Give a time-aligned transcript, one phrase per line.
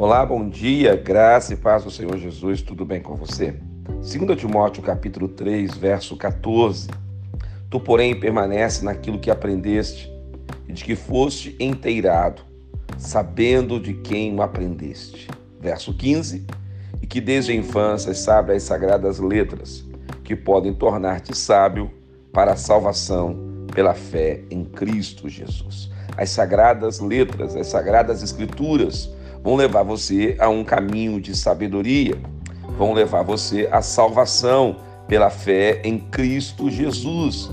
[0.00, 3.54] Olá, bom dia, graça e paz do Senhor Jesus, tudo bem com você?
[3.86, 6.88] 2 Timóteo capítulo 3, verso 14.
[7.68, 10.10] Tu, porém, permanece naquilo que aprendeste
[10.66, 12.40] e de que foste inteirado,
[12.96, 15.28] sabendo de quem o aprendeste.
[15.60, 16.46] Verso 15.
[17.02, 19.84] E que desde a infância sabe as sagradas letras,
[20.24, 21.90] que podem tornar-te sábio
[22.32, 25.90] para a salvação pela fé em Cristo Jesus.
[26.16, 29.10] As sagradas letras, as sagradas escrituras,
[29.42, 32.18] vão levar você a um caminho de sabedoria,
[32.76, 34.76] vão levar você à salvação
[35.06, 37.50] pela fé em Cristo Jesus.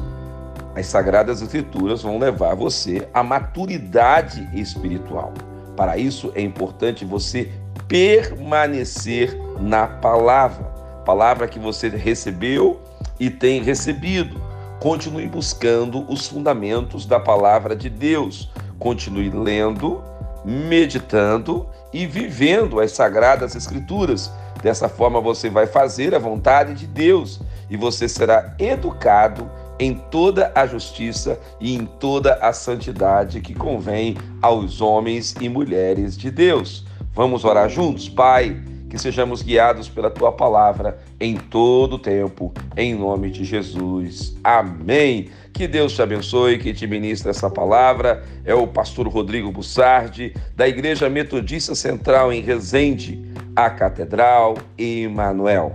[0.76, 5.34] As Sagradas Escrituras vão levar você à maturidade espiritual.
[5.76, 7.52] Para isso é importante você
[7.88, 10.64] permanecer na palavra,
[11.06, 12.80] palavra que você recebeu
[13.20, 14.40] e tem recebido.
[14.80, 18.52] Continue buscando os fundamentos da palavra de Deus.
[18.78, 20.04] Continue lendo,
[20.46, 24.32] meditando e vivendo as sagradas escrituras.
[24.62, 27.40] Dessa forma você vai fazer a vontade de Deus
[27.70, 34.18] e você será educado em toda a justiça e em toda a santidade que convém
[34.42, 36.86] aos homens e mulheres de Deus.
[37.14, 42.96] Vamos orar juntos, Pai, que sejamos guiados pela tua palavra em todo o tempo, em
[42.96, 44.36] nome de Jesus.
[44.44, 45.30] Amém.
[45.54, 48.24] Que Deus te abençoe, que te ministre essa palavra.
[48.46, 53.20] É o pastor Rodrigo Bussardi, da Igreja Metodista Central em Resende,
[53.56, 55.74] a Catedral Emanuel.